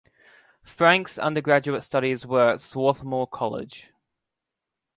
Frank's 0.63 1.19
undergraduate 1.19 1.83
studies 1.83 2.25
were 2.25 2.53
at 2.53 2.59
Swarthmore 2.59 3.27
College. 3.27 3.91